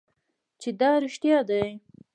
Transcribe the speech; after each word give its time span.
چې 0.61 0.69
دا 0.79 0.91
رښتیا 1.03 1.37
دي. 1.49 1.65